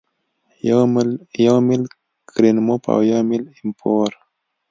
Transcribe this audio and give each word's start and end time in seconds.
یو 1.45 1.55
میل 1.67 1.83
کرینموف 2.31 2.83
او 2.93 2.99
یو 3.11 3.21
میل 3.29 3.43
ایم 3.55 3.69
پور 3.79 4.11